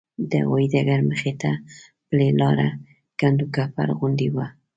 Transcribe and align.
د 0.29 0.31
هوایي 0.43 0.67
ډګر 0.73 0.99
مخې 1.09 1.33
ته 1.41 1.51
پلې 2.09 2.27
لاره 2.39 2.67
کنډوکپر 3.19 3.87
غوندې 3.97 4.29
وه. 4.35 4.45